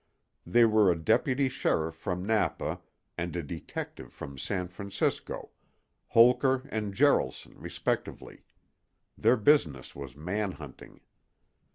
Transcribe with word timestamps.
They 0.47 0.65
were 0.65 0.89
a 0.89 0.97
deputy 0.97 1.47
sheriff 1.47 1.93
from 1.93 2.25
Napa 2.25 2.81
and 3.19 3.35
a 3.35 3.43
detective 3.43 4.11
from 4.11 4.35
San 4.39 4.67
Francisco—Holker 4.67 6.67
and 6.71 6.91
Jaralson, 6.91 7.53
respectively. 7.55 8.43
Their 9.15 9.37
business 9.37 9.95
was 9.95 10.15
man 10.15 10.53
hunting. 10.53 11.01